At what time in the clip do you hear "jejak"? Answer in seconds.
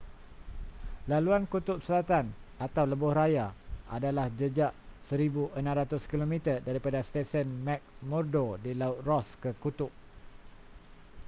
4.39-4.71